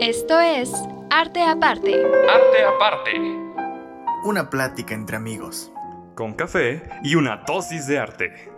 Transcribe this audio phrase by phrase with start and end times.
[0.00, 0.72] Esto es
[1.10, 1.94] Arte Aparte.
[1.94, 3.10] Arte Aparte.
[4.24, 5.70] Una plática entre amigos.
[6.14, 8.49] Con café y una dosis de arte.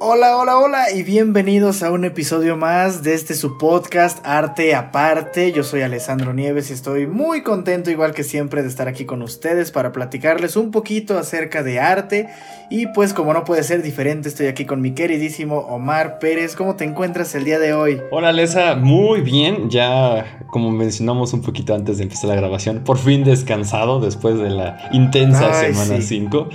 [0.00, 5.50] Hola, hola, hola y bienvenidos a un episodio más de este su podcast Arte Aparte.
[5.50, 9.22] Yo soy Alessandro Nieves y estoy muy contento igual que siempre de estar aquí con
[9.22, 12.28] ustedes para platicarles un poquito acerca de arte
[12.70, 16.54] y pues como no puede ser diferente estoy aquí con mi queridísimo Omar Pérez.
[16.54, 18.00] ¿Cómo te encuentras el día de hoy?
[18.12, 19.68] Hola Alessa, muy bien.
[19.68, 24.50] Ya como mencionamos un poquito antes de empezar la grabación, por fin descansado después de
[24.50, 26.48] la intensa semana 5.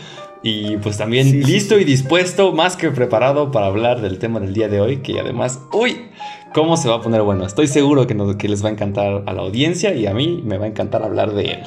[0.46, 4.68] Y pues también listo y dispuesto, más que preparado para hablar del tema del día
[4.68, 6.10] de hoy, que además, uy,
[6.54, 7.46] ¿cómo se va a poner bueno?
[7.46, 10.58] Estoy seguro que, que les va a encantar a la audiencia y a mí me
[10.58, 11.64] va a encantar hablar de él.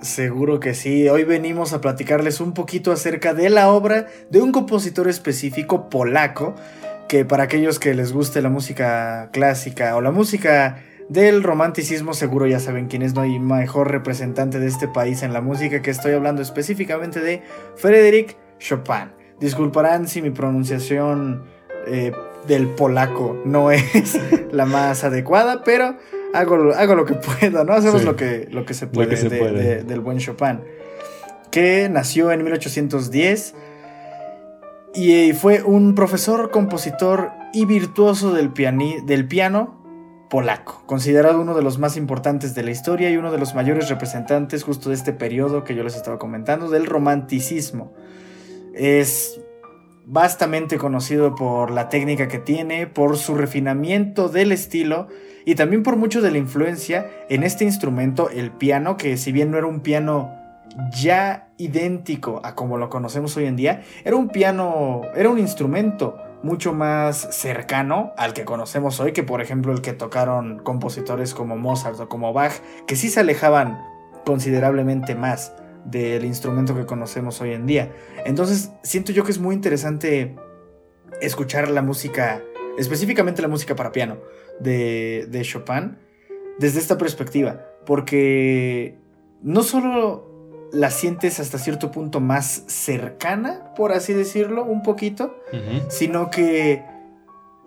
[0.00, 1.06] Seguro que sí.
[1.10, 6.54] Hoy venimos a platicarles un poquito acerca de la obra de un compositor específico polaco,
[7.08, 12.46] que para aquellos que les guste la música clásica o la música del romanticismo, seguro
[12.46, 15.90] ya saben quién es, no hay mejor representante de este país en la música que
[15.90, 17.42] estoy hablando específicamente de
[17.76, 19.12] Frédéric Chopin.
[19.40, 21.44] Disculparán si mi pronunciación
[21.86, 22.12] eh,
[22.46, 24.18] del polaco no es
[24.52, 25.96] la más adecuada, pero
[26.34, 27.72] hago, hago lo que puedo, ¿no?
[27.72, 30.60] Hacemos lo, que, lo que se puede, del buen Chopin,
[31.50, 33.54] que nació en 1810
[34.94, 38.52] y fue un profesor, compositor y virtuoso del,
[39.06, 39.77] del piano
[40.28, 43.88] polaco, considerado uno de los más importantes de la historia y uno de los mayores
[43.88, 47.92] representantes justo de este periodo que yo les estaba comentando, del romanticismo.
[48.74, 49.40] Es
[50.04, 55.08] vastamente conocido por la técnica que tiene, por su refinamiento del estilo
[55.44, 59.50] y también por mucho de la influencia en este instrumento, el piano, que si bien
[59.50, 60.34] no era un piano
[60.92, 66.16] ya idéntico a como lo conocemos hoy en día, era un piano, era un instrumento
[66.42, 71.56] mucho más cercano al que conocemos hoy que por ejemplo el que tocaron compositores como
[71.56, 72.52] Mozart o como Bach,
[72.86, 73.82] que sí se alejaban
[74.24, 75.52] considerablemente más
[75.84, 77.92] del instrumento que conocemos hoy en día.
[78.24, 80.36] Entonces siento yo que es muy interesante
[81.20, 82.42] escuchar la música,
[82.76, 84.18] específicamente la música para piano
[84.60, 85.96] de, de Chopin,
[86.58, 88.98] desde esta perspectiva, porque
[89.42, 90.27] no solo
[90.72, 95.34] la sientes hasta cierto punto más cercana, por así decirlo, un poquito,
[95.88, 96.84] sino que,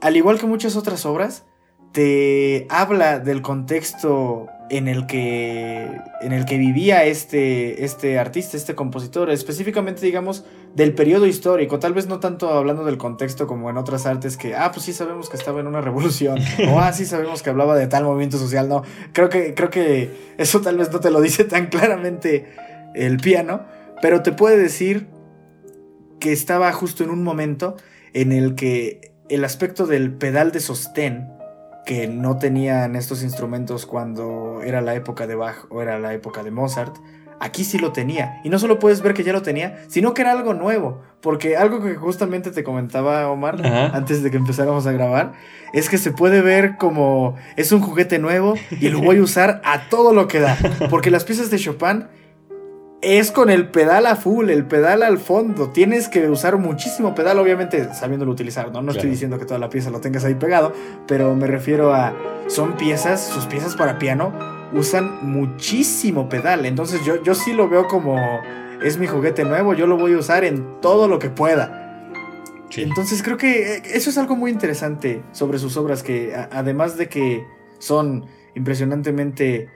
[0.02, 1.46] al igual que muchas otras obras,
[1.92, 8.74] te habla del contexto en el que, en el que vivía este, este artista, este
[8.74, 13.76] compositor, específicamente, digamos, del periodo histórico, tal vez no tanto hablando del contexto como en
[13.76, 16.40] otras artes que, ah, pues sí sabemos que estaba en una revolución,
[16.70, 20.34] o ah, sí sabemos que hablaba de tal movimiento social, no, creo que, creo que
[20.38, 23.66] eso tal vez no te lo dice tan claramente el piano,
[24.02, 25.08] pero te puede decir
[26.20, 27.76] que estaba justo en un momento
[28.14, 31.30] en el que el aspecto del pedal de sostén
[31.86, 36.44] que no tenían estos instrumentos cuando era la época de Bach o era la época
[36.44, 36.96] de Mozart,
[37.40, 38.40] aquí sí lo tenía.
[38.44, 41.02] Y no solo puedes ver que ya lo tenía, sino que era algo nuevo.
[41.22, 45.34] Porque algo que justamente te comentaba Omar antes de que empezáramos a grabar,
[45.74, 49.62] es que se puede ver como es un juguete nuevo y lo voy a usar
[49.66, 50.58] a todo lo que da.
[50.90, 52.06] Porque las piezas de Chopin
[53.02, 55.70] es con el pedal a full, el pedal al fondo.
[55.70, 58.82] Tienes que usar muchísimo pedal, obviamente sabiéndolo utilizar, ¿no?
[58.82, 60.74] No estoy diciendo que toda la pieza lo tengas ahí pegado,
[61.08, 62.14] pero me refiero a.
[62.48, 64.34] Son piezas, sus piezas para piano
[64.74, 66.66] usan muchísimo pedal.
[66.66, 68.18] Entonces yo, yo sí lo veo como.
[68.84, 71.82] Es mi juguete nuevo, yo lo voy a usar en todo lo que pueda.
[72.76, 77.10] Entonces creo que eh, eso es algo muy interesante sobre sus obras, que además de
[77.10, 77.46] que
[77.80, 78.26] son
[78.56, 79.70] impresionantemente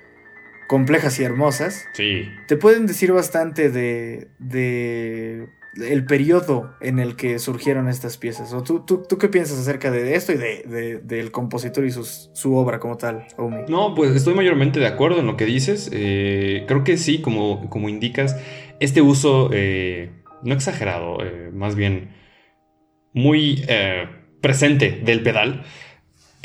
[0.67, 2.29] complejas y hermosas, sí.
[2.47, 8.53] te pueden decir bastante de, de el periodo en el que surgieron estas piezas.
[8.53, 12.79] ¿O tú, tú, qué piensas acerca de esto y de, del compositor y su obra
[12.79, 13.63] como tal, Omi?
[13.67, 15.89] No, pues estoy mayormente de acuerdo en lo que dices.
[15.93, 18.37] Eh, creo que sí, como, como indicas,
[18.79, 20.11] este uso, eh,
[20.43, 22.13] no exagerado, eh, más bien
[23.13, 23.65] muy
[24.41, 25.63] presente del pedal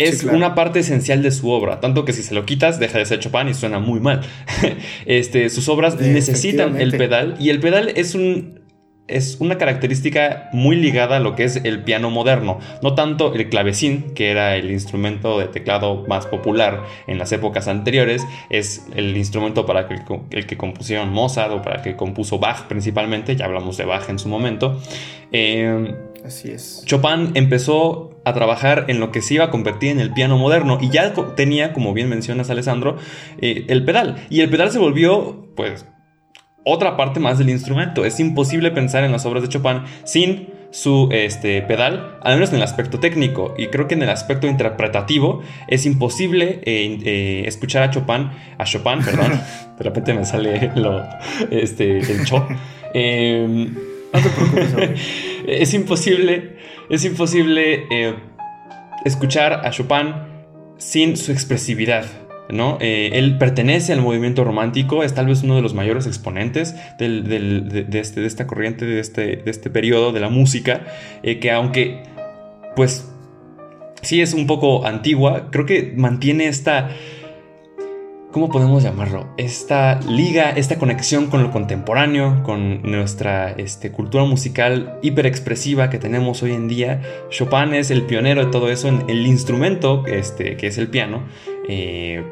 [0.08, 3.06] es una parte esencial de su obra, tanto que si se lo quitas deja de
[3.06, 4.20] ser Chopin y suena muy mal.
[5.06, 8.60] este, sus obras necesitan el pedal y el pedal es un
[9.10, 13.48] es una característica muy ligada a lo que es el piano moderno, no tanto el
[13.48, 19.16] clavecín, que era el instrumento de teclado más popular en las épocas anteriores, es el
[19.16, 23.46] instrumento para el, el que compusieron Mozart o para el que compuso Bach principalmente, ya
[23.46, 24.80] hablamos de Bach en su momento.
[25.32, 25.92] Eh,
[26.24, 26.82] Así es.
[26.86, 30.78] Chopin empezó a trabajar en lo que se iba a convertir en el piano moderno
[30.80, 32.96] y ya tenía, como bien mencionas Alessandro,
[33.40, 34.16] eh, el pedal.
[34.28, 35.86] Y el pedal se volvió, pues,
[36.64, 38.04] otra parte más del instrumento.
[38.04, 42.56] Es imposible pensar en las obras de Chopin sin su este, pedal, al menos en
[42.56, 43.54] el aspecto técnico.
[43.58, 48.64] Y creo que en el aspecto interpretativo es imposible eh, eh, escuchar a Chopin, a
[48.64, 49.40] Chopin, perdón,
[49.78, 51.02] de repente me sale lo,
[51.50, 52.46] este, el cho.
[52.92, 53.76] Em,
[55.46, 56.56] es imposible,
[56.88, 58.14] es imposible eh,
[59.04, 60.14] escuchar a Chopin
[60.78, 62.06] sin su expresividad.
[62.52, 62.78] ¿no?
[62.80, 67.86] Eh, él pertenece al movimiento romántico, es tal vez uno de los mayores exponentes de,
[67.92, 70.84] este, de, esta corriente, de este, de este periodo de la música,
[71.22, 72.02] eh, que aunque,
[72.74, 73.08] pues,
[74.02, 76.90] sí es un poco antigua, creo que mantiene esta...
[78.32, 79.26] ¿Cómo podemos llamarlo?
[79.38, 86.40] Esta liga, esta conexión con lo contemporáneo, con nuestra este, cultura musical hiperexpresiva que tenemos
[86.44, 87.02] hoy en día.
[87.30, 91.24] Chopin es el pionero de todo eso en el instrumento, este, que es el piano.
[91.68, 92.24] Eh,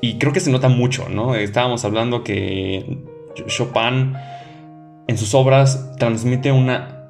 [0.00, 1.36] y creo que se nota mucho, ¿no?
[1.36, 2.98] Estábamos hablando que
[3.46, 4.14] Chopin
[5.06, 7.08] en sus obras transmite una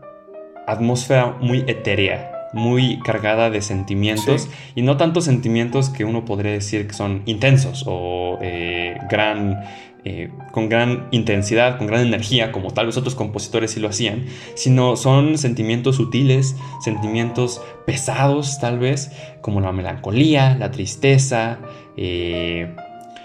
[0.66, 6.88] atmósfera muy etérea, muy cargada de sentimientos y no tantos sentimientos que uno podría decir
[6.88, 9.60] que son intensos o eh, gran,
[10.04, 14.24] eh, con gran intensidad, con gran energía, como tal vez otros compositores sí lo hacían,
[14.54, 19.12] sino son sentimientos sutiles, sentimientos pesados tal vez,
[19.42, 21.58] como la melancolía, la tristeza,
[21.96, 22.74] eh,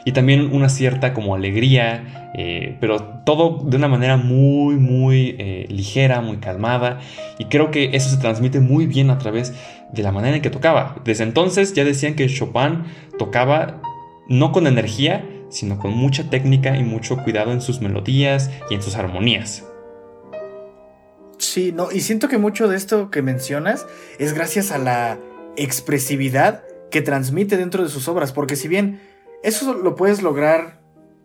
[0.05, 5.65] y también una cierta como alegría, eh, pero todo de una manera muy, muy eh,
[5.69, 6.99] ligera, muy calmada.
[7.37, 9.53] Y creo que eso se transmite muy bien a través
[9.91, 10.95] de la manera en que tocaba.
[11.03, 12.83] Desde entonces ya decían que Chopin
[13.17, 13.81] tocaba
[14.27, 18.81] no con energía, sino con mucha técnica y mucho cuidado en sus melodías y en
[18.81, 19.65] sus armonías.
[21.37, 23.87] Sí, no, y siento que mucho de esto que mencionas
[24.19, 25.19] es gracias a la
[25.57, 29.01] expresividad que transmite dentro de sus obras, porque si bien
[29.43, 30.79] eso lo puedes lograr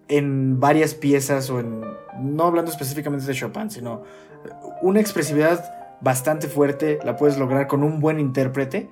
[0.08, 1.82] en varias piezas o en,
[2.20, 4.02] no hablando específicamente de Chopin, sino
[4.82, 8.88] una expresividad bastante fuerte la puedes lograr con un buen intérprete,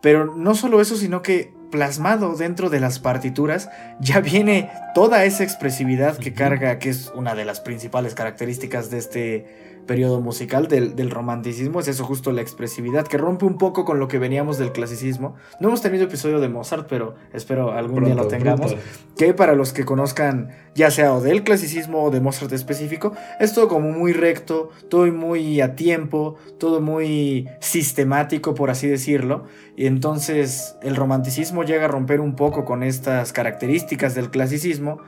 [0.00, 3.70] pero no solo eso, sino que plasmado dentro de las partituras
[4.00, 8.98] ya viene toda esa expresividad que carga, que es una de las principales características de
[8.98, 13.98] este periodo musical del, romanticismo es eso, justo la expresividad, que rompe un poco con
[13.98, 15.34] lo que veníamos del clasicismo.
[15.58, 18.76] No hemos tenido episodio de Mozart, pero espero algún día lo tengamos.
[19.16, 23.52] Que para los que conozcan, ya sea o del clasicismo o de Mozart específico, es
[23.52, 29.46] todo como muy recto, todo muy a tiempo, todo muy sistemático, por así decirlo.
[29.74, 35.00] Y entonces el romanticismo llega a romper un poco con estas características del clasicismo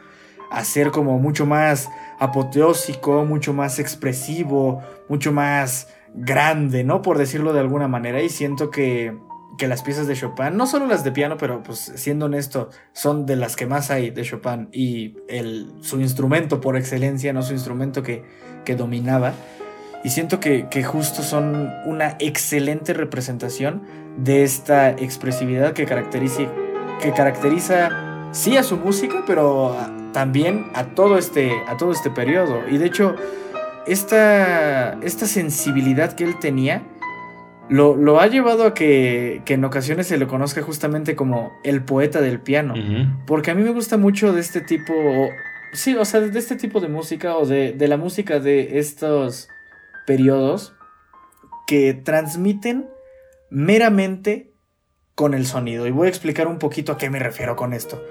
[0.50, 1.88] a ser como mucho más
[2.19, 7.02] apoteósico, mucho más expresivo, mucho más grande, ¿no?
[7.02, 8.20] Por decirlo de alguna manera.
[8.20, 9.17] Y siento que,
[9.56, 13.26] que las piezas de Chopin, no solo las de piano, pero pues siendo honesto, son
[13.26, 17.52] de las que más hay de Chopin y el, su instrumento por excelencia, no su
[17.52, 18.25] instrumento que,
[18.64, 19.32] que dominaba.
[20.02, 23.82] Y siento que, que, justo son una excelente representación
[24.17, 26.44] de esta expresividad que caracteriza,
[27.02, 29.76] que caracteriza sí a su música, pero
[30.12, 32.69] también a todo este, a todo este periodo.
[32.69, 33.15] Y de hecho,
[33.87, 36.83] esta, esta sensibilidad que él tenía
[37.69, 42.21] lo, ha llevado a que, que, en ocasiones se le conozca justamente como el poeta
[42.21, 42.75] del piano.
[43.27, 44.93] Porque a mí me gusta mucho de este tipo,
[45.73, 49.49] sí, o sea, de este tipo de música o de, de la música de estos
[50.05, 50.75] periodos
[51.69, 52.88] que transmiten
[53.50, 54.50] meramente
[55.14, 55.87] con el sonido.
[55.87, 58.02] Y voy a explicar un poquito a qué me refiero con esto.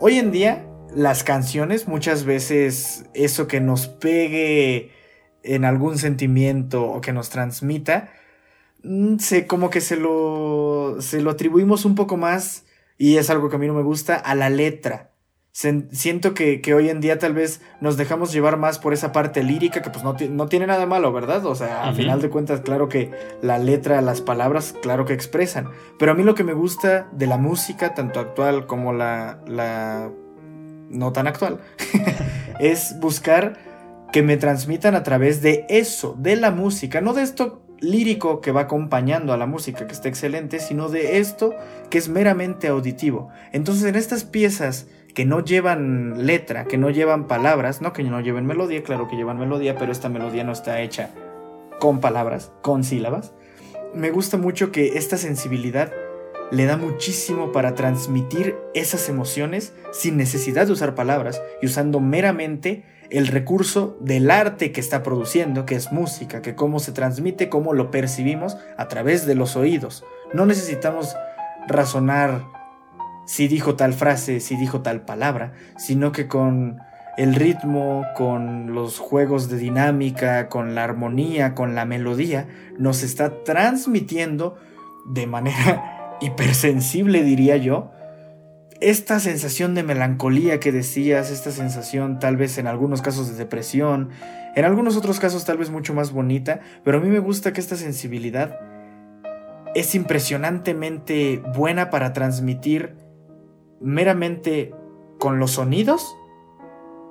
[0.00, 4.90] Hoy en día las canciones muchas veces eso que nos pegue
[5.42, 8.10] en algún sentimiento o que nos transmita,
[8.82, 12.64] mm, se, como que se lo, se lo atribuimos un poco más,
[12.98, 15.10] y es algo que a mí no me gusta, a la letra.
[15.52, 19.82] siento que, hoy en día tal vez nos dejamos llevar más por esa parte lírica,
[19.82, 21.46] que pues no, no tiene nada malo, ¿verdad?
[21.46, 25.70] O sea, a final de cuentas, claro que la letra, las palabras, claro que expresan.
[25.96, 30.10] Pero a mí lo que me gusta de la música, tanto actual como la, la
[30.94, 31.60] no tan actual,
[32.60, 33.58] es buscar
[34.12, 38.52] que me transmitan a través de eso, de la música, no de esto lírico que
[38.52, 41.54] va acompañando a la música, que está excelente, sino de esto
[41.90, 43.28] que es meramente auditivo.
[43.52, 48.20] Entonces en estas piezas que no llevan letra, que no llevan palabras, no que no
[48.20, 51.10] lleven melodía, claro que llevan melodía, pero esta melodía no está hecha
[51.78, 53.32] con palabras, con sílabas.
[53.94, 55.92] Me gusta mucho que esta sensibilidad
[56.54, 62.84] le da muchísimo para transmitir esas emociones sin necesidad de usar palabras y usando meramente
[63.10, 67.74] el recurso del arte que está produciendo, que es música, que cómo se transmite, cómo
[67.74, 70.04] lo percibimos a través de los oídos.
[70.32, 71.16] No necesitamos
[71.68, 72.44] razonar
[73.26, 76.78] si dijo tal frase, si dijo tal palabra, sino que con
[77.16, 82.46] el ritmo, con los juegos de dinámica, con la armonía, con la melodía,
[82.78, 84.56] nos está transmitiendo
[85.06, 87.90] de manera hipersensible, diría yo,
[88.80, 94.10] esta sensación de melancolía que decías, esta sensación tal vez en algunos casos de depresión,
[94.54, 97.60] en algunos otros casos tal vez mucho más bonita, pero a mí me gusta que
[97.60, 98.58] esta sensibilidad
[99.74, 102.94] es impresionantemente buena para transmitir
[103.80, 104.74] meramente
[105.18, 106.16] con los sonidos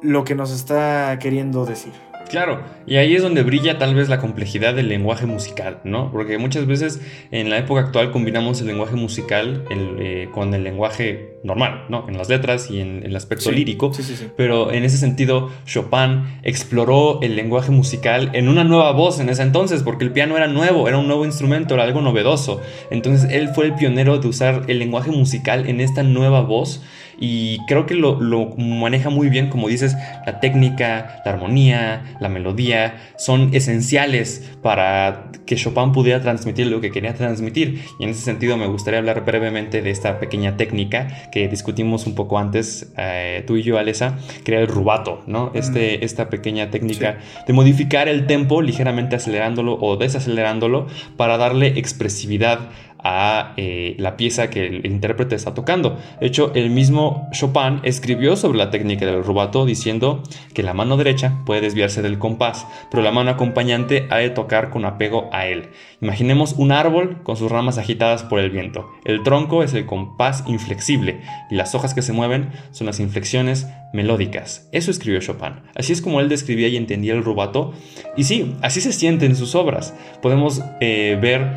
[0.01, 1.93] lo que nos está queriendo decir.
[2.33, 6.11] Claro, y ahí es donde brilla tal vez la complejidad del lenguaje musical, ¿no?
[6.11, 6.99] Porque muchas veces
[7.29, 12.09] en la época actual combinamos el lenguaje musical eh, con el lenguaje normal, ¿no?
[12.09, 13.93] En las letras y en, el aspecto lírico.
[13.93, 14.29] Sí, sí, sí.
[14.35, 19.43] Pero en ese sentido, Chopin exploró el lenguaje musical en una nueva voz en ese
[19.43, 22.61] entonces, porque el piano era nuevo, era un nuevo instrumento, era algo novedoso.
[22.89, 26.81] Entonces él fue el pionero de usar el lenguaje musical en esta nueva voz
[27.19, 28.15] y creo que lo,
[28.57, 35.55] maneja muy bien, como dices, la técnica, la armonía, la melodía, son esenciales para que
[35.55, 37.83] Chopin pudiera transmitir lo que quería transmitir.
[37.99, 42.15] Y en ese sentido me gustaría hablar brevemente de esta pequeña técnica que discutimos un
[42.15, 45.51] poco antes, eh, tú y yo, Alesa, que era el rubato, ¿no?
[45.53, 46.03] Este, mm.
[46.03, 52.69] Esta pequeña técnica de modificar el tempo ligeramente acelerándolo o desacelerándolo para darle expresividad
[53.03, 55.97] a eh, la pieza que el intérprete está tocando.
[56.19, 60.97] De hecho, el mismo Chopin escribió sobre la técnica del rubato diciendo que la mano
[60.97, 65.47] derecha puede desviarse del compás, pero la mano acompañante ha de tocar con apego a
[65.47, 65.69] él.
[66.01, 68.89] Imaginemos un árbol con sus ramas agitadas por el viento.
[69.05, 73.67] El tronco es el compás inflexible y las hojas que se mueven son las inflexiones
[73.93, 74.67] melódicas.
[74.71, 75.61] Eso escribió Chopin.
[75.75, 77.73] Así es como él describía y entendía el rubato.
[78.17, 79.93] Y sí, así se siente en sus obras.
[80.21, 81.47] Podemos eh, ver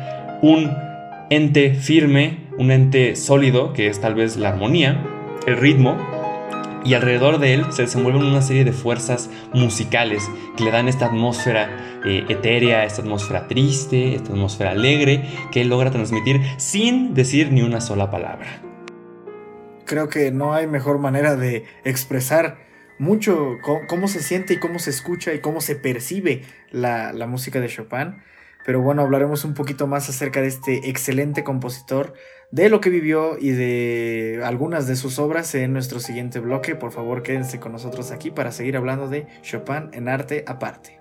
[0.41, 0.71] un
[1.29, 5.03] ente firme, un ente sólido, que es tal vez la armonía,
[5.45, 5.97] el ritmo,
[6.85, 10.23] y alrededor de él se desenvuelven una serie de fuerzas musicales
[10.55, 15.69] que le dan esta atmósfera eh, etérea, esta atmósfera triste, esta atmósfera alegre, que él
[15.69, 18.61] logra transmitir sin decir ni una sola palabra.
[19.85, 22.65] Creo que no hay mejor manera de expresar
[22.99, 23.57] mucho
[23.87, 27.67] cómo, se siente y cómo se escucha y cómo se percibe la, la música de
[27.67, 28.15] Chopin
[28.67, 32.11] pero bueno, hablaremos un poquito más acerca de este excelente compositor,
[32.51, 36.75] de lo que vivió y de algunas de sus obras en nuestro siguiente bloque.
[36.75, 40.96] Por favor, quédense con nosotros aquí para seguir hablando de Chopin en arte aparte.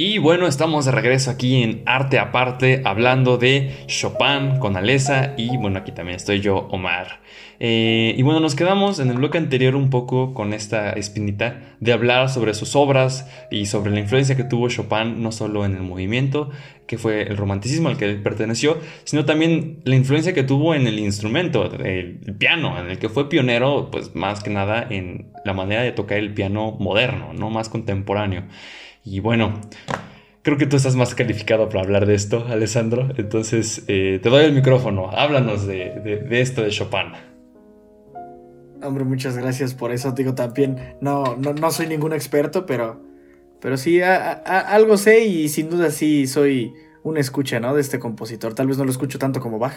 [0.00, 5.56] Y bueno, estamos de regreso aquí en Arte Aparte, hablando de Chopin con Alesa y
[5.56, 7.20] bueno, aquí también estoy yo, Omar.
[7.58, 11.92] Eh, y bueno, nos quedamos en el bloque anterior un poco con esta espinita de
[11.92, 15.82] hablar sobre sus obras y sobre la influencia que tuvo Chopin no solo en el
[15.82, 16.50] movimiento,
[16.86, 21.00] que fue el romanticismo al que perteneció, sino también la influencia que tuvo en el
[21.00, 25.82] instrumento, el piano, en el que fue pionero, pues más que nada en la manera
[25.82, 28.44] de tocar el piano moderno, no más contemporáneo.
[29.04, 29.60] Y bueno,
[30.42, 33.08] creo que tú estás más calificado para hablar de esto, Alessandro.
[33.16, 35.10] Entonces, eh, te doy el micrófono.
[35.10, 37.12] Háblanos de, esto de Chopin.
[38.82, 40.12] Hombre, muchas gracias por eso.
[40.12, 43.02] Digo, también no, no, soy ningún experto, pero,
[43.60, 47.74] pero sí, algo sé y sin duda sí soy una escucha, ¿no?
[47.74, 48.54] De este compositor.
[48.54, 49.74] Tal vez no lo escucho tanto como Bach,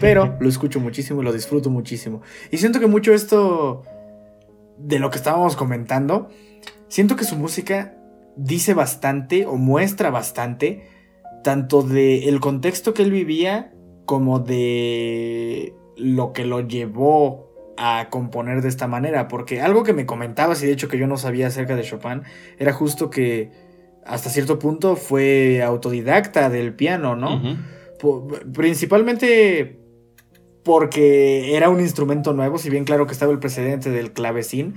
[0.00, 2.22] pero lo escucho muchísimo y lo disfruto muchísimo.
[2.50, 3.84] Y siento que mucho esto
[4.78, 6.30] de lo que estábamos comentando,
[6.88, 7.97] siento que su música
[8.38, 10.88] dice bastante o muestra bastante
[11.42, 13.72] tanto de el contexto que él vivía
[14.06, 20.06] como de lo que lo llevó a componer de esta manera, porque algo que me
[20.06, 22.22] comentabas y de hecho que yo no sabía acerca de Chopin
[22.58, 23.50] era justo que
[24.04, 27.40] hasta cierto punto fue autodidacta del piano, ¿no?
[28.52, 29.80] Principalmente
[30.64, 34.74] porque era un instrumento nuevo, si bien claro que estaba el precedente del clavecín,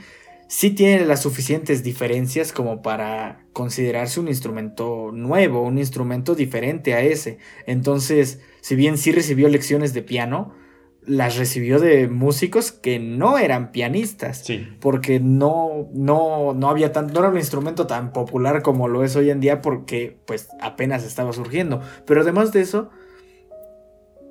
[0.52, 7.00] sí tiene las suficientes diferencias como para considerarse un instrumento nuevo, un instrumento diferente a
[7.02, 7.38] ese.
[7.66, 10.54] Entonces, si bien sí recibió lecciones de piano,
[11.06, 14.40] las recibió de músicos que no eran pianistas.
[14.40, 14.68] Sí.
[14.82, 19.16] Porque no, no, no había tan, no era un instrumento tan popular como lo es
[19.16, 21.80] hoy en día porque pues apenas estaba surgiendo.
[22.06, 22.90] Pero además de eso,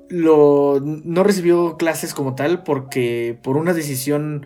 [0.07, 4.45] lo, no recibió clases como tal porque por una decisión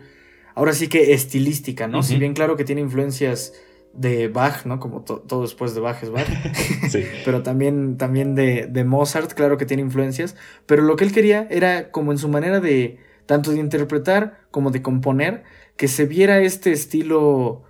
[0.56, 2.02] ahora sí que estilística, ¿no?
[2.02, 3.52] Si bien claro que tiene influencias
[3.92, 4.80] de Bach, ¿no?
[4.80, 6.26] Como todo después de Bach es Bach.
[6.90, 7.04] sí.
[7.24, 10.34] Pero también, también de, de, Mozart, claro que tiene influencias.
[10.64, 14.70] Pero lo que él quería era como en su manera de tanto de interpretar como
[14.70, 15.42] de componer,
[15.76, 17.64] que se viera este estilo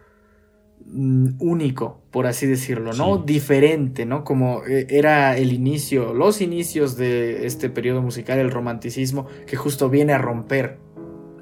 [0.85, 3.16] mm, único, por así decirlo, ¿no?
[3.16, 3.23] Sí.
[3.26, 4.23] Diferente, ¿no?
[4.23, 9.90] Como eh, era el inicio, los inicios de este periodo musical, el romanticismo, que justo
[9.90, 10.86] viene a romper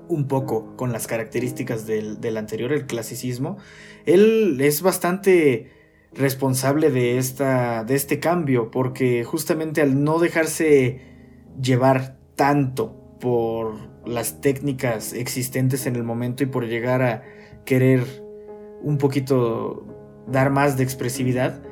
[0.09, 3.59] un poco con las características del, del anterior, el clasicismo.
[4.07, 5.71] Él es bastante
[6.13, 11.01] responsable de, esta, de este cambio, porque justamente al no dejarse
[11.61, 13.75] llevar tanto por
[14.07, 17.23] las técnicas existentes en el momento y por llegar a
[17.65, 18.03] querer
[18.83, 19.87] un poquito
[20.27, 21.63] dar más de expresividad,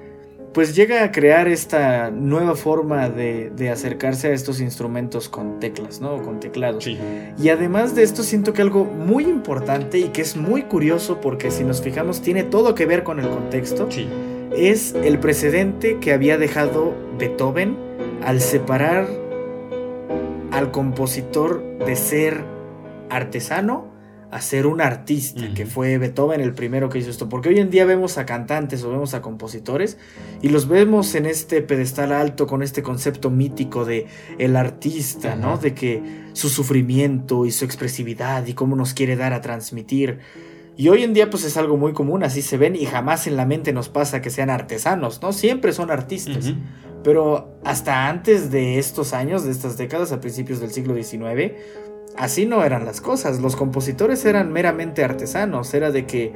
[0.53, 6.01] pues llega a crear esta nueva forma de, de acercarse a estos instrumentos con teclas,
[6.01, 6.15] ¿no?
[6.17, 6.85] O con teclados.
[6.85, 6.99] Sí.
[7.43, 11.51] Y además de esto siento que algo muy importante y que es muy curioso porque
[11.51, 14.09] si nos fijamos tiene todo que ver con el contexto, Sí.
[14.55, 17.77] es el precedente que había dejado Beethoven
[18.23, 19.07] al separar
[20.51, 22.45] al compositor de ser
[23.09, 23.87] artesano
[24.33, 27.29] a ser un artista, que fue Beethoven el primero que hizo esto.
[27.29, 29.99] Porque hoy en día vemos a cantantes o vemos a compositores
[30.41, 34.07] y los vemos en este pedestal alto con este concepto mítico de
[34.39, 35.59] el artista, ¿no?
[35.59, 40.21] De que su sufrimiento y su expresividad y cómo nos quiere dar a transmitir.
[40.79, 43.37] Y hoy en día pues es algo muy común, así se ven y jamás en
[43.37, 45.35] la mente nos pasa que sean artesanos, ¿no?
[45.35, 46.55] Siempre son artistas.
[47.05, 51.53] Pero hasta antes de estos años, de estas décadas, a principios del siglo XIX,
[52.17, 53.41] así no eran las cosas.
[53.41, 55.73] Los compositores eran meramente artesanos.
[55.75, 56.33] Era de que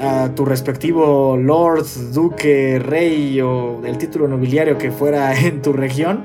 [0.00, 6.24] a tu respectivo lord, duque, rey o el título nobiliario que fuera en tu región,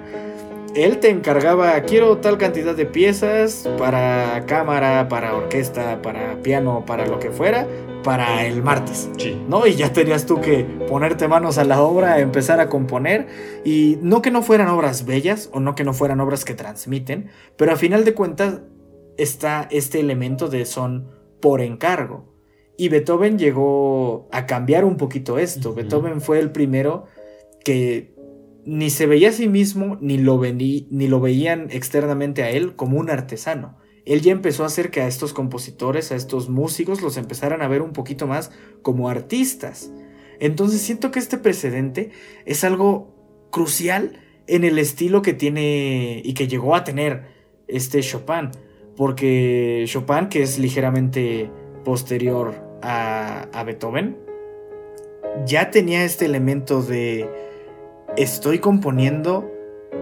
[0.76, 7.06] él te encargaba, quiero tal cantidad de piezas para cámara, para orquesta, para piano, para
[7.06, 7.68] lo que fuera,
[8.04, 9.10] para el martes.
[9.18, 9.42] Sí.
[9.48, 9.66] ¿no?
[9.66, 13.28] Y ya tenías tú que ponerte manos a la obra, empezar a componer,
[13.66, 17.30] y no que no fueran obras bellas, o no que no fueran obras que transmiten,
[17.58, 18.60] pero a final de cuentas
[19.18, 21.08] está este elemento de son
[21.42, 22.34] por encargo.
[22.78, 25.74] Y Beethoven llegó a cambiar un poquito esto.
[25.76, 27.06] Beethoven fue el primero
[27.64, 28.14] que
[28.66, 32.76] ni se veía a sí mismo, ni lo, vení- ni lo veían externamente a él
[32.76, 33.78] como un artesano.
[34.06, 37.68] Él ya empezó a hacer que a estos compositores, a estos músicos, los empezaran a
[37.68, 39.92] ver un poquito más como artistas.
[40.40, 42.12] Entonces siento que este precedente
[42.46, 43.14] es algo
[43.50, 47.24] crucial en el estilo que tiene y que llegó a tener
[47.68, 48.52] este Chopin.
[48.98, 51.50] Porque Chopin, que es ligeramente
[51.86, 54.18] posterior a, a Beethoven,
[55.46, 57.30] ya tenía este elemento de
[58.18, 59.50] estoy componiendo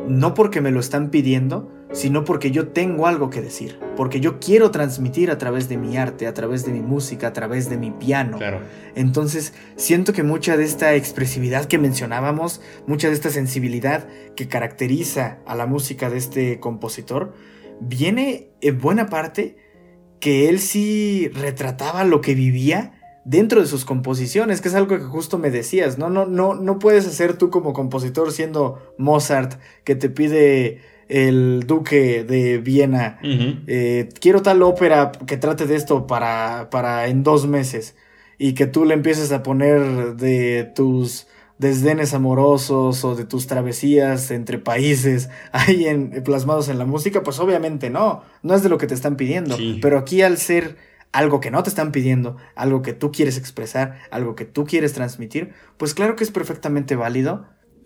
[0.07, 4.39] no porque me lo están pidiendo, sino porque yo tengo algo que decir, porque yo
[4.39, 7.77] quiero transmitir a través de mi arte, a través de mi música, a través de
[7.77, 8.37] mi piano.
[8.37, 8.61] Claro.
[8.95, 15.39] Entonces, siento que mucha de esta expresividad que mencionábamos, mucha de esta sensibilidad que caracteriza
[15.45, 17.33] a la música de este compositor,
[17.81, 19.57] viene en buena parte
[20.19, 22.93] que él sí retrataba lo que vivía
[23.25, 26.09] dentro de sus composiciones, que es algo que justo me decías, ¿no?
[26.09, 30.79] No, no, no puedes hacer tú como compositor siendo Mozart que te pide
[31.11, 33.19] el duque de Viena
[33.67, 37.95] eh, quiero tal ópera que trate de esto para, para en dos meses
[38.37, 44.31] y que tú le empieces a poner de tus desdenes amorosos o de tus travesías
[44.31, 48.77] entre países ahí en, plasmados en la música, pues obviamente no, no es de lo
[48.77, 49.79] que te están pidiendo, Sí.
[49.81, 50.77] pero aquí al ser
[51.11, 54.93] algo que no te están pidiendo, algo que tú quieres expresar, algo que tú quieres
[54.93, 57.45] transmitir, pues claro que es perfectamente válido,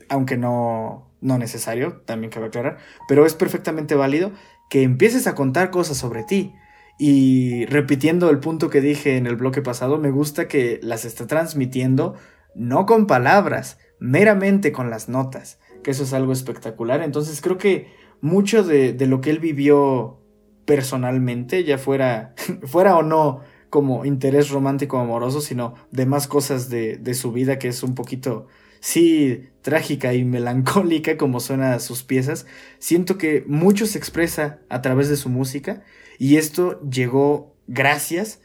[0.09, 4.31] aunque no, no necesario, también cabe aclarar, pero es perfectamente válido
[4.69, 6.53] que empieces a contar cosas sobre ti.
[6.97, 11.27] Y repitiendo el punto que dije en el bloque pasado, me gusta que las está
[11.27, 12.15] transmitiendo
[12.55, 17.03] no con palabras, meramente con las notas, que eso es algo espectacular.
[17.03, 17.91] Entonces creo que
[18.21, 20.21] mucho de, de lo que él vivió
[20.65, 26.97] personalmente, ya fuera, fuera o no como interés romántico amoroso, sino de más cosas de,
[26.97, 28.47] de su vida que es un poquito,
[28.85, 32.45] sí, trágica y melancólica como suena sus piezas,
[32.77, 35.81] siento que mucho se expresa a través de su música
[36.19, 38.41] y esto llegó gracias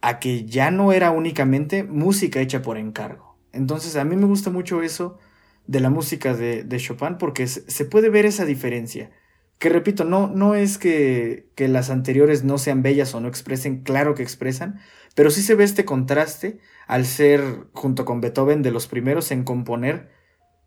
[0.00, 3.36] a que ya no era únicamente música hecha por encargo.
[3.52, 5.18] Entonces a mí me gusta mucho eso
[5.66, 9.10] de la música de, de Chopin porque se, se puede ver esa diferencia.
[9.58, 13.82] Que repito, no, no es que, que las anteriores no sean bellas o no expresen,
[13.82, 14.80] claro que expresan,
[15.14, 17.40] pero sí se ve este contraste al ser,
[17.72, 20.10] junto con Beethoven, de los primeros en componer,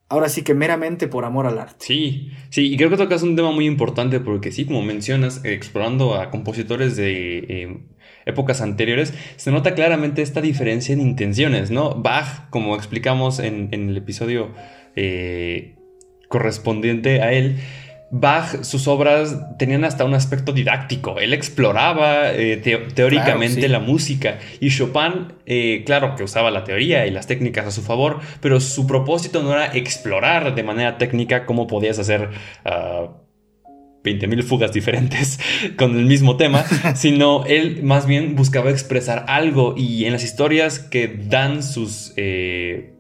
[0.10, 1.86] ahora sí que meramente por amor al arte.
[1.86, 6.16] Sí, sí, y creo que tocas un tema muy importante porque sí, como mencionas, explorando
[6.16, 7.78] a compositores de eh,
[8.26, 11.96] épocas anteriores, se nota claramente esta diferencia en intenciones, ¿no?
[11.96, 14.54] Bach, como explicamos en, en el episodio
[14.96, 15.76] eh,
[16.30, 17.58] correspondiente a él,
[18.10, 21.20] Bach, sus obras tenían hasta un aspecto didáctico.
[21.20, 22.58] Él exploraba eh,
[22.94, 24.40] teóricamente la música.
[24.62, 28.62] Y Chopin, eh, claro que usaba la teoría y las técnicas a su favor, pero
[28.62, 32.30] su propósito no era explorar de manera técnica cómo podías hacer...
[32.66, 33.28] Uh,
[34.04, 35.38] 20.000 fugas diferentes
[35.78, 36.64] con el mismo tema,
[36.96, 42.94] sino él más bien buscaba expresar algo y en las historias que dan sus eh,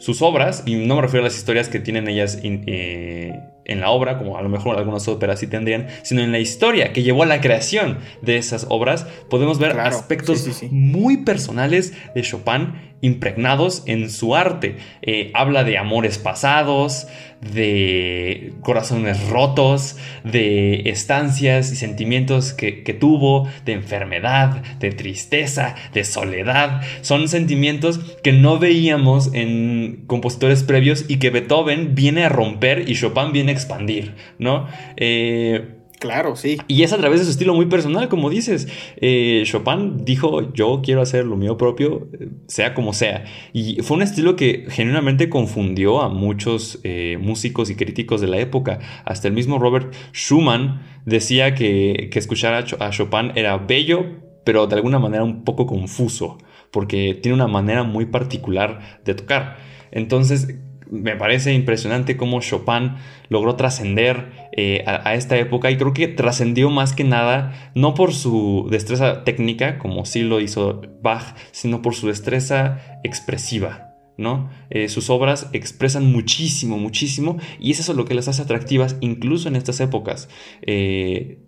[0.00, 3.38] sus obras, y no me refiero a las historias que tienen ellas eh,
[3.70, 6.92] en la obra, como a lo mejor algunas óperas sí tendrían, sino en la historia
[6.92, 12.89] que llevó a la creación de esas obras, podemos ver aspectos muy personales de Chopin
[13.00, 14.76] impregnados en su arte.
[15.02, 17.06] Eh, habla de amores pasados,
[17.40, 26.82] de corazones rotos, de estancias y sentimientos que, tuvo, de enfermedad, de tristeza, de soledad.
[27.00, 32.94] Son sentimientos que no veíamos en compositores previos y que Beethoven viene a romper y
[32.94, 34.68] Chopin viene a expandir, ¿no?
[34.96, 36.56] Eh, Claro, sí.
[36.66, 38.68] Y es a través de su estilo muy personal, como dices.
[38.96, 42.08] Eh, Chopin dijo, yo quiero hacer lo mío propio,
[42.46, 43.24] sea como sea.
[43.52, 48.38] Y fue un estilo que genuinamente confundió a muchos eh, músicos y críticos de la
[48.38, 48.78] época.
[49.04, 54.06] Hasta el mismo Robert Schumann decía que, que escuchar a Chopin era bello,
[54.42, 56.38] pero de alguna manera un poco confuso,
[56.70, 59.58] porque tiene una manera muy particular de tocar.
[59.90, 60.48] Entonces,
[60.90, 62.96] me parece impresionante cómo Chopin
[63.28, 68.12] logró trascender eh, a, esta época y creo que trascendió más que nada no por
[68.12, 73.86] su destreza técnica, como sí lo hizo Bach, sino por su destreza expresiva.
[74.16, 74.50] ¿no?
[74.68, 79.48] Eh, sus obras expresan muchísimo, muchísimo y es eso lo que las hace atractivas incluso
[79.48, 80.28] en estas épocas.
[80.62, 81.38] Eh,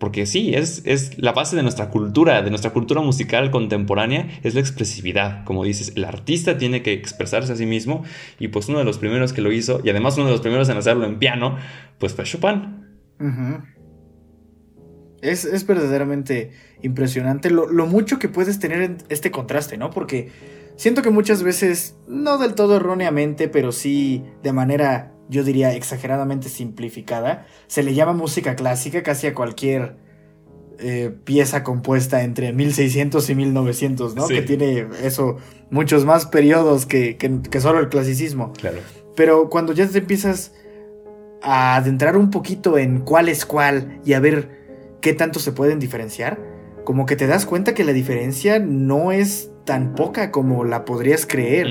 [0.00, 4.54] porque sí, es, es, la base de nuestra cultura, de nuestra cultura musical contemporánea, es
[4.54, 5.44] la expresividad.
[5.44, 8.02] Como dices, el artista tiene que expresarse a sí mismo
[8.38, 10.70] y pues uno de los primeros que lo hizo, y además uno de los primeros
[10.70, 11.58] en hacerlo en piano,
[11.98, 12.86] pues fue Chopin.
[15.20, 19.90] es, verdaderamente impresionante lo, lo, mucho que puedes tener en este contraste, ¿no?
[19.90, 20.30] Porque
[20.76, 26.48] siento que muchas veces, no del todo erróneamente, pero sí de manera yo diría exageradamente
[26.48, 29.96] simplificada, se le llama música clásica casi a cualquier
[30.78, 34.26] eh, pieza compuesta entre 1600 y 1900, ¿no?
[34.26, 35.36] Que tiene eso,
[35.70, 38.52] muchos más periodos que, que, solo el clasicismo.
[38.54, 38.78] Claro.
[39.14, 40.52] Pero cuando ya te empiezas
[41.42, 45.78] a adentrar un poquito en cuál es cuál y a ver qué tanto se pueden
[45.78, 46.40] diferenciar,
[46.84, 51.26] como que te das cuenta que la diferencia no es tan poca como la podrías
[51.26, 51.68] creer.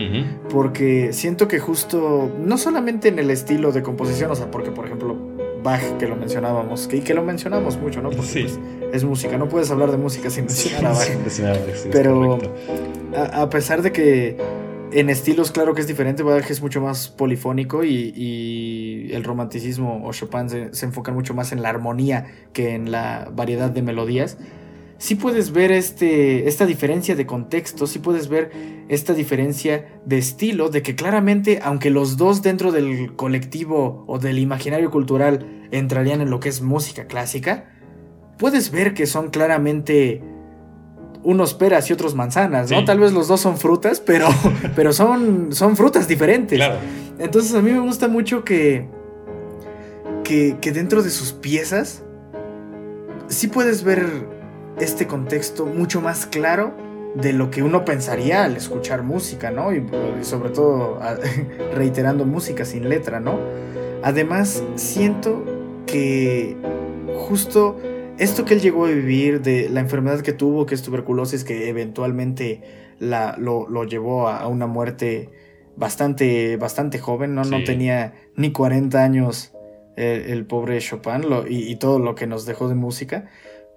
[0.50, 4.86] Porque siento que justo, no solamente en el estilo de composición, o sea, porque por
[4.86, 5.18] ejemplo
[5.62, 8.10] Bach, que lo mencionábamos, que, y que lo mencionamos mucho, ¿no?
[8.12, 8.58] Porque pues,
[8.94, 11.10] es música, no puedes hablar de música sin mencionar a Bach.
[11.92, 12.40] Pero
[13.18, 14.38] a, pesar de que
[14.94, 20.14] en estilos, claro que es diferente, Bach es mucho más polifónico y, el romanticismo o
[20.14, 24.38] Chopin se, se enfocan mucho más en la armonía que en la variedad de melodías
[25.00, 28.52] sí puedes ver este, esta diferencia de contexto, sí puedes ver
[28.90, 34.38] esta diferencia de estilo, de que claramente, aunque los dos dentro del colectivo o del
[34.38, 37.72] imaginario cultural entrarían en lo que es música clásica,
[38.38, 40.22] puedes ver que son claramente
[41.24, 42.84] unos peras y otros manzanas, ¿no?
[42.84, 44.28] Tal vez los dos son frutas, pero,
[44.76, 46.62] pero son, son frutas diferentes.
[47.20, 48.88] Entonces a mí me gusta mucho que,
[50.26, 52.04] que, que dentro de sus piezas
[53.28, 54.39] sí puedes ver
[54.80, 56.74] este contexto mucho más claro
[57.16, 59.74] de lo que uno pensaría al escuchar música, ¿no?
[59.74, 59.84] Y,
[60.22, 61.00] sobre todo
[61.74, 63.40] reiterando música sin letra, ¿no?
[64.04, 65.44] Además, siento
[65.86, 66.56] que
[67.18, 67.78] justo
[68.18, 71.70] esto que él llegó a vivir, de la enfermedad que tuvo, que es tuberculosis, que
[71.70, 72.62] eventualmente
[73.00, 75.30] la, lo, llevó a, una muerte
[75.78, 77.44] bastante, bastante joven, ¿no?
[77.44, 79.54] No tenía ni 40 años
[79.96, 83.30] el, pobre Chopin y, y, todo lo que nos dejó de música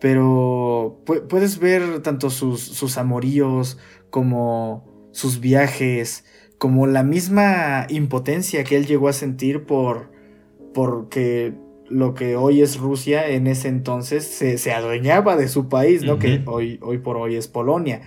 [0.03, 3.79] pero puedes ver tanto sus, amoríos
[4.11, 6.25] como sus viajes,
[6.59, 10.11] como la misma impotencia que él llegó a sentir por
[10.75, 11.55] porque
[11.89, 16.19] lo que hoy es Rusia en ese entonces se, adueñaba de su país, ¿no?
[16.19, 18.01] Que hoy, hoy por hoy es Polonia.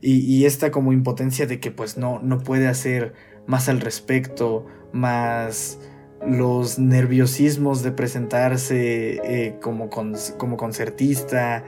[0.00, 3.12] Y, y, esta como impotencia de que pues no, no puede hacer
[3.46, 5.78] más al respecto, más
[6.28, 11.64] los nerviosismos de presentarse eh, como, como concertista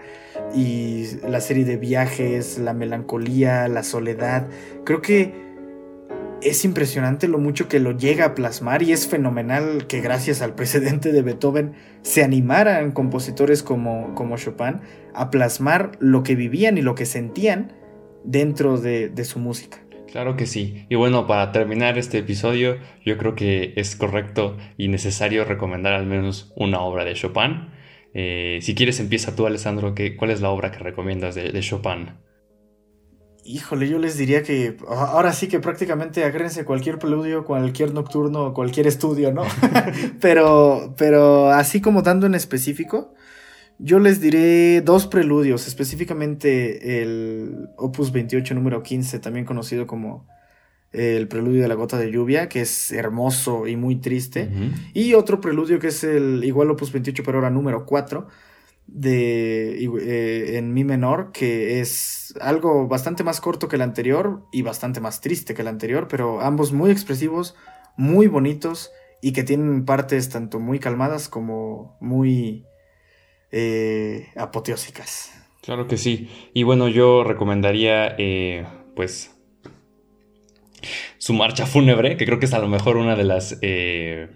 [0.55, 4.49] y la serie de viajes, la melancolía, la soledad.
[4.85, 5.49] Creo que
[6.43, 10.55] es impresionante lo mucho que lo llega a plasmar y es fenomenal que gracias al
[10.55, 14.81] precedente de Beethoven se animaran compositores como, como Chopin
[15.15, 17.73] a plasmar lo que vivían y lo que sentían
[18.25, 19.79] dentro de, de su música.
[20.11, 20.87] Claro que sí.
[20.89, 26.07] Y bueno, para terminar este episodio, yo creo que es correcto y necesario recomendar al
[26.07, 27.69] menos una obra de Chopin.
[28.15, 29.95] Eh, si quieres, empieza tú, Alessandro.
[30.17, 32.17] ¿Cuál es la obra que recomiendas de, Chopin?
[33.45, 38.87] Híjole, yo les diría que ahora sí que prácticamente agárrense cualquier preludio, cualquier nocturno, cualquier
[38.87, 39.43] estudio, ¿no?
[40.21, 43.15] pero, pero así como dando en específico,
[43.79, 50.27] yo les diré dos preludios, específicamente el Opus 28 número 15, también conocido como
[50.93, 54.51] el preludio de la gota de lluvia, que es hermoso y muy triste,
[54.95, 58.27] y otro preludio que es el igual Opus 28 pero ahora número 4
[58.89, 64.63] de eh, en mi menor, que es algo bastante más corto que el anterior y
[64.63, 67.55] bastante más triste que el anterior, pero ambos muy expresivos,
[67.97, 72.65] muy bonitos y que tienen partes tanto muy calmadas como muy
[73.53, 74.29] eh.
[75.63, 76.31] Claro que sí.
[76.55, 79.37] Y bueno, yo recomendaría, eh, pues,
[81.19, 84.29] su marcha fúnebre, que creo que es a lo mejor una de las eh,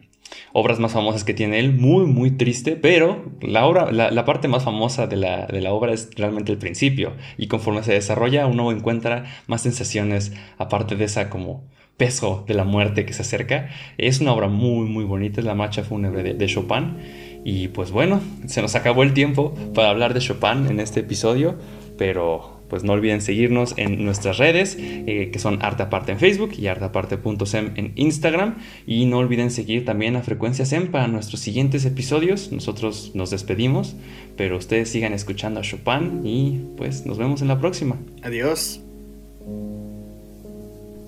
[0.53, 1.73] obras más famosas que tiene él.
[1.73, 5.93] Muy, muy triste, pero la, obra, la, parte más famosa de la, de la, obra
[5.93, 7.15] es realmente el principio.
[7.39, 11.65] Y conforme se desarrolla, uno encuentra más sensaciones, aparte de esa como
[11.97, 13.71] peso de la muerte que se acerca.
[13.97, 17.32] Es una obra muy, muy bonita, es la marcha fúnebre de Chopin.
[17.45, 21.57] Y pues bueno, se nos acabó el tiempo para hablar de Chopin en este episodio,
[21.99, 26.53] pero pues no olviden seguirnos en nuestras redes, eh, que son Arte Aparte en Facebook
[26.57, 28.57] y arteaparte.sem en Instagram.
[28.87, 32.51] Y no olviden seguir también a Frecuencia SEM para nuestros siguientes episodios.
[32.51, 33.95] Nosotros nos despedimos,
[34.39, 37.99] pero ustedes sigan escuchando a Chopin y pues nos vemos en la próxima.
[38.23, 38.81] Adiós.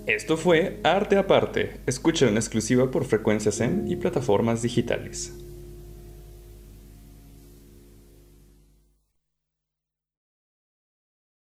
[0.06, 1.78] Esto fue Arte Aparte.
[1.86, 5.32] Escucha en exclusiva por Frecuencia SEM y plataformas digitales.